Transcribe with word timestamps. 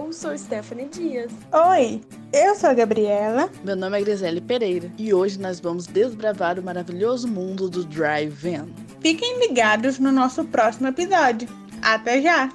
Eu 0.00 0.14
sou 0.14 0.36
Stephanie 0.36 0.88
Dias. 0.88 1.30
Oi, 1.52 2.00
eu 2.32 2.54
sou 2.54 2.70
a 2.70 2.74
Gabriela. 2.74 3.50
Meu 3.62 3.76
nome 3.76 3.98
é 3.98 4.02
Grisele 4.02 4.40
Pereira 4.40 4.90
e 4.96 5.12
hoje 5.12 5.38
nós 5.38 5.60
vamos 5.60 5.86
desbravar 5.86 6.58
o 6.58 6.62
maravilhoso 6.62 7.28
mundo 7.28 7.68
do 7.68 7.84
drive-in. 7.84 8.74
Fiquem 9.00 9.38
ligados 9.46 9.98
no 9.98 10.10
nosso 10.10 10.42
próximo 10.46 10.88
episódio. 10.88 11.46
Até 11.82 12.22
já! 12.22 12.48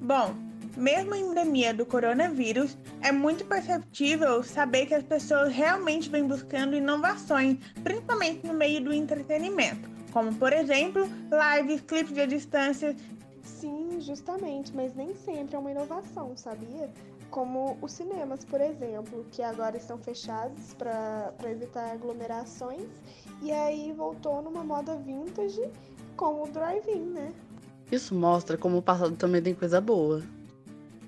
Bom, 0.00 0.32
mesmo 0.76 1.16
em 1.16 1.32
endemia 1.32 1.74
do 1.74 1.84
coronavírus, 1.84 2.78
é 3.02 3.10
muito 3.10 3.44
perceptível 3.46 4.44
saber 4.44 4.86
que 4.86 4.94
as 4.94 5.02
pessoas 5.02 5.52
realmente 5.52 6.08
vêm 6.08 6.24
buscando 6.24 6.76
inovações, 6.76 7.58
principalmente 7.82 8.46
no 8.46 8.54
meio 8.54 8.80
do 8.80 8.92
entretenimento, 8.92 9.90
como 10.12 10.32
por 10.36 10.52
exemplo, 10.52 11.02
lives, 11.32 11.80
clipes 11.80 12.14
de 12.14 12.26
distância. 12.28 12.96
Sim, 13.60 14.00
justamente, 14.00 14.72
mas 14.72 14.94
nem 14.94 15.16
sempre 15.16 15.56
é 15.56 15.58
uma 15.58 15.72
inovação, 15.72 16.36
sabia? 16.36 16.88
Como 17.28 17.76
os 17.82 17.90
cinemas, 17.90 18.44
por 18.44 18.60
exemplo, 18.60 19.26
que 19.32 19.42
agora 19.42 19.76
estão 19.76 19.98
fechados 19.98 20.74
para 20.74 21.34
evitar 21.50 21.90
aglomerações, 21.90 22.86
e 23.42 23.50
aí 23.50 23.92
voltou 23.92 24.40
numa 24.42 24.62
moda 24.62 24.94
vintage 24.94 25.68
como 26.16 26.44
o 26.44 26.48
drive-in, 26.48 27.06
né? 27.06 27.32
Isso 27.90 28.14
mostra 28.14 28.56
como 28.56 28.78
o 28.78 28.82
passado 28.82 29.16
também 29.16 29.42
tem 29.42 29.54
coisa 29.54 29.80
boa. 29.80 30.22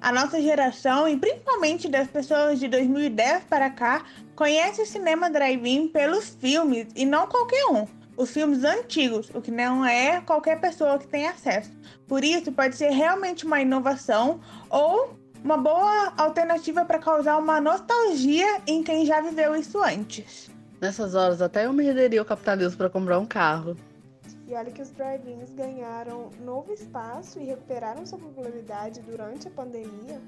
A 0.00 0.10
nossa 0.12 0.42
geração, 0.42 1.08
e 1.08 1.16
principalmente 1.16 1.88
das 1.88 2.08
pessoas 2.08 2.58
de 2.58 2.66
2010 2.66 3.44
para 3.44 3.70
cá, 3.70 4.04
conhece 4.34 4.82
o 4.82 4.86
cinema 4.86 5.30
drive-in 5.30 5.86
pelos 5.86 6.30
filmes 6.30 6.88
e 6.96 7.06
não 7.06 7.28
qualquer 7.28 7.66
um. 7.66 8.01
Os 8.22 8.30
filmes 8.30 8.62
antigos, 8.62 9.30
o 9.34 9.40
que 9.40 9.50
não 9.50 9.84
é 9.84 10.20
qualquer 10.20 10.60
pessoa 10.60 10.96
que 10.96 11.08
tem 11.08 11.26
acesso. 11.26 11.72
Por 12.06 12.22
isso, 12.22 12.52
pode 12.52 12.76
ser 12.76 12.90
realmente 12.90 13.44
uma 13.44 13.60
inovação 13.60 14.38
ou 14.70 15.18
uma 15.42 15.56
boa 15.56 16.12
alternativa 16.16 16.84
para 16.84 17.00
causar 17.00 17.36
uma 17.36 17.60
nostalgia 17.60 18.60
em 18.64 18.80
quem 18.80 19.04
já 19.04 19.20
viveu 19.20 19.56
isso 19.56 19.82
antes. 19.82 20.48
Nessas 20.80 21.16
horas, 21.16 21.42
até 21.42 21.66
eu 21.66 21.72
me 21.72 21.82
renderia 21.82 22.22
o 22.22 22.24
capitalismo 22.24 22.78
para 22.78 22.88
comprar 22.88 23.18
um 23.18 23.26
carro. 23.26 23.76
E 24.46 24.54
olha 24.54 24.70
que 24.70 24.82
os 24.82 24.90
drive-ins 24.90 25.50
ganharam 25.50 26.30
novo 26.44 26.72
espaço 26.72 27.40
e 27.40 27.44
recuperaram 27.44 28.06
sua 28.06 28.20
popularidade 28.20 29.00
durante 29.00 29.48
a 29.48 29.50
pandemia, 29.50 30.22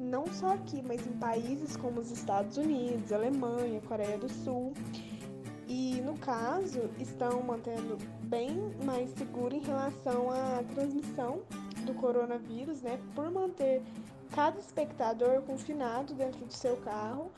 não 0.00 0.24
só 0.32 0.54
aqui, 0.54 0.82
mas 0.82 1.06
em 1.06 1.12
países 1.18 1.76
como 1.76 2.00
os 2.00 2.10
Estados 2.10 2.56
Unidos, 2.56 3.12
Alemanha, 3.12 3.82
Coreia 3.82 4.16
do 4.16 4.30
Sul. 4.30 4.72
E 5.66 6.00
no 6.02 6.18
caso, 6.18 6.90
estão 6.98 7.42
mantendo 7.42 7.96
bem 8.22 8.50
mais 8.84 9.10
seguro 9.10 9.54
em 9.54 9.60
relação 9.60 10.30
à 10.30 10.62
transmissão 10.74 11.42
do 11.86 11.94
coronavírus, 11.94 12.82
né? 12.82 12.98
Por 13.14 13.30
manter 13.30 13.82
cada 14.34 14.58
espectador 14.58 15.42
confinado 15.42 16.12
dentro 16.14 16.44
do 16.44 16.52
seu 16.52 16.76
carro, 16.78 17.30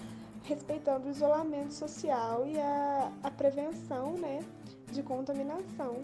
respeitando 0.43 1.07
o 1.07 1.11
isolamento 1.11 1.73
social 1.73 2.47
e 2.47 2.59
a, 2.59 3.13
a 3.23 3.31
prevenção, 3.31 4.15
né? 4.15 4.41
De 4.91 5.03
contaminação. 5.03 6.01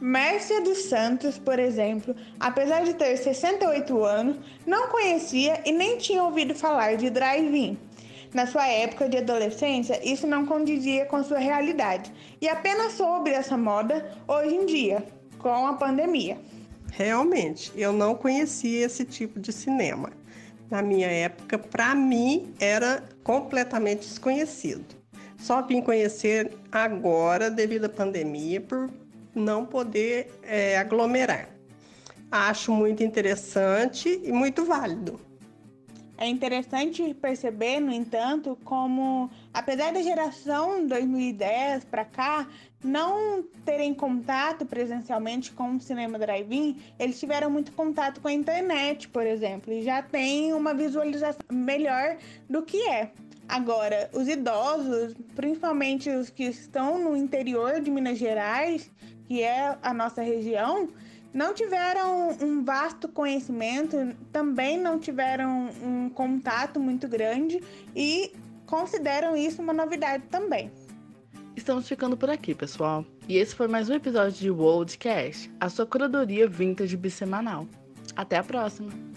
Mércia 0.00 0.60
dos 0.60 0.78
Santos, 0.78 1.38
por 1.38 1.60
exemplo, 1.60 2.14
apesar 2.40 2.82
de 2.82 2.92
ter 2.92 3.16
68 3.16 4.04
anos, 4.04 4.36
não 4.66 4.88
conhecia 4.88 5.62
e 5.64 5.70
nem 5.70 5.96
tinha 5.96 6.24
ouvido 6.24 6.56
falar 6.56 6.96
de 6.96 7.08
drive-in. 7.08 7.78
Na 8.34 8.46
sua 8.46 8.66
época 8.66 9.08
de 9.08 9.18
adolescência, 9.18 10.00
isso 10.02 10.26
não 10.26 10.46
condizia 10.46 11.04
com 11.04 11.22
sua 11.22 11.38
realidade 11.38 12.10
e 12.40 12.48
apenas 12.48 12.92
soube 12.92 13.30
essa 13.30 13.58
moda 13.58 14.10
hoje 14.26 14.54
em 14.54 14.64
dia, 14.64 15.04
com 15.38 15.66
a 15.66 15.74
pandemia. 15.74 16.38
Realmente, 16.92 17.70
eu 17.76 17.92
não 17.92 18.14
conhecia 18.14 18.86
esse 18.86 19.04
tipo 19.04 19.38
de 19.38 19.52
cinema. 19.52 20.10
Na 20.70 20.80
minha 20.80 21.08
época, 21.08 21.58
para 21.58 21.94
mim, 21.94 22.54
era 22.58 23.04
completamente 23.22 24.08
desconhecido. 24.08 24.84
Só 25.36 25.60
vim 25.60 25.82
conhecer 25.82 26.52
agora, 26.70 27.50
devido 27.50 27.84
à 27.84 27.88
pandemia, 27.88 28.60
por 28.60 28.90
não 29.34 29.66
poder 29.66 30.30
é, 30.42 30.78
aglomerar. 30.78 31.50
Acho 32.30 32.72
muito 32.72 33.02
interessante 33.02 34.20
e 34.24 34.32
muito 34.32 34.64
válido. 34.64 35.20
É 36.22 36.28
interessante 36.28 37.12
perceber, 37.14 37.80
no 37.80 37.92
entanto, 37.92 38.56
como, 38.62 39.28
apesar 39.52 39.92
da 39.92 40.00
geração 40.00 40.86
2010 40.86 41.84
para 41.86 42.04
cá 42.04 42.48
não 42.80 43.42
terem 43.64 43.92
contato 43.92 44.64
presencialmente 44.64 45.50
com 45.50 45.74
o 45.74 45.80
cinema 45.80 46.20
drive-in, 46.20 46.80
eles 46.96 47.18
tiveram 47.18 47.50
muito 47.50 47.72
contato 47.72 48.20
com 48.20 48.28
a 48.28 48.32
internet, 48.32 49.08
por 49.08 49.26
exemplo, 49.26 49.72
e 49.72 49.82
já 49.82 50.00
tem 50.00 50.52
uma 50.52 50.72
visualização 50.72 51.40
melhor 51.50 52.16
do 52.48 52.62
que 52.62 52.88
é. 52.88 53.10
Agora, 53.48 54.08
os 54.12 54.28
idosos, 54.28 55.16
principalmente 55.34 56.08
os 56.08 56.30
que 56.30 56.44
estão 56.44 57.00
no 57.02 57.16
interior 57.16 57.80
de 57.80 57.90
Minas 57.90 58.16
Gerais, 58.16 58.88
que 59.24 59.42
é 59.42 59.76
a 59.82 59.92
nossa 59.92 60.22
região, 60.22 60.88
não 61.32 61.54
tiveram 61.54 62.36
um 62.40 62.64
vasto 62.64 63.08
conhecimento, 63.08 63.96
também 64.32 64.78
não 64.78 64.98
tiveram 64.98 65.70
um 65.82 66.10
contato 66.10 66.78
muito 66.78 67.08
grande 67.08 67.60
e 67.96 68.32
consideram 68.66 69.36
isso 69.36 69.62
uma 69.62 69.72
novidade 69.72 70.24
também. 70.30 70.70
Estamos 71.56 71.86
ficando 71.86 72.16
por 72.16 72.30
aqui, 72.30 72.54
pessoal. 72.54 73.04
E 73.28 73.36
esse 73.36 73.54
foi 73.54 73.68
mais 73.68 73.88
um 73.88 73.94
episódio 73.94 74.38
de 74.38 74.50
Worldcast, 74.50 75.50
a 75.60 75.68
sua 75.68 75.86
curadoria 75.86 76.48
vintage 76.48 76.96
bissemanal. 76.96 77.66
Até 78.16 78.38
a 78.38 78.42
próxima! 78.42 79.11